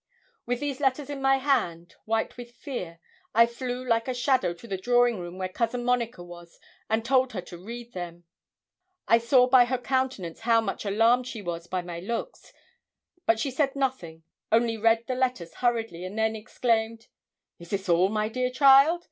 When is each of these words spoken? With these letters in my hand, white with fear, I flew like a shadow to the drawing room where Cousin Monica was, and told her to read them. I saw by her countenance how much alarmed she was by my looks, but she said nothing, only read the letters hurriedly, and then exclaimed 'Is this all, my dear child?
With 0.47 0.61
these 0.61 0.79
letters 0.79 1.11
in 1.11 1.21
my 1.21 1.37
hand, 1.37 1.93
white 2.05 2.35
with 2.35 2.55
fear, 2.55 2.99
I 3.35 3.45
flew 3.45 3.85
like 3.87 4.07
a 4.07 4.15
shadow 4.15 4.51
to 4.51 4.67
the 4.67 4.75
drawing 4.75 5.19
room 5.19 5.37
where 5.37 5.47
Cousin 5.47 5.85
Monica 5.85 6.23
was, 6.23 6.59
and 6.89 7.05
told 7.05 7.33
her 7.33 7.41
to 7.41 7.57
read 7.63 7.93
them. 7.93 8.23
I 9.07 9.19
saw 9.19 9.45
by 9.47 9.65
her 9.65 9.77
countenance 9.77 10.39
how 10.39 10.59
much 10.59 10.85
alarmed 10.85 11.27
she 11.27 11.43
was 11.43 11.67
by 11.67 11.83
my 11.83 11.99
looks, 11.99 12.51
but 13.27 13.39
she 13.39 13.51
said 13.51 13.75
nothing, 13.75 14.23
only 14.51 14.75
read 14.75 15.05
the 15.05 15.13
letters 15.13 15.53
hurriedly, 15.53 16.03
and 16.03 16.17
then 16.17 16.35
exclaimed 16.35 17.05
'Is 17.59 17.69
this 17.69 17.87
all, 17.87 18.09
my 18.09 18.27
dear 18.27 18.49
child? 18.49 18.99